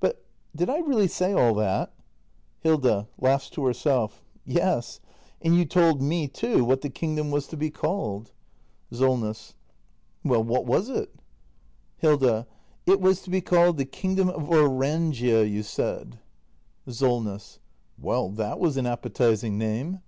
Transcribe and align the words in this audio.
But 0.00 0.20
did 0.56 0.68
I 0.68 0.78
really 0.78 1.06
say 1.16 1.32
all 1.32 1.54
that? 1.54 1.92
Hilda. 2.58 3.06
[Laughs 3.22 3.48
to 3.50 3.64
herself.] 3.66 4.24
Yes. 4.44 4.98
And 5.40 5.54
you 5.54 5.64
told 5.64 6.02
me, 6.02 6.26
too, 6.26 6.64
what 6.64 6.80
the 6.80 6.90
kingdom 6.90 7.30
was 7.30 7.46
to 7.46 7.56
be 7.56 7.70
called. 7.70 8.32
Solness. 8.90 9.54
Well, 10.24 10.42
what 10.42 10.66
was 10.66 10.88
it? 10.88 11.14
302 12.00 12.02
THE 12.02 12.10
MASTER 12.10 12.18
BUILDER 12.30 12.36
[act 12.40 12.48
i 12.48 12.86
Hilda. 12.88 12.96
It 12.98 13.00
was 13.00 13.20
to 13.22 13.30
be 13.30 13.40
called 13.40 13.76
the 13.76 13.84
kingdom 13.84 14.28
of 14.28 14.42
Orangia, 14.50 15.38
1 15.44 15.52
you 15.52 15.62
said. 15.62 16.18
SOLNESS. 16.88 17.60
Well, 17.96 18.30
that 18.30 18.58
was 18.58 18.76
an 18.76 18.86
appetising 18.86 19.56
name. 19.56 20.00